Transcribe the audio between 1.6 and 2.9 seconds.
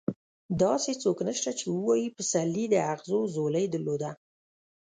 ووايي پسرلي د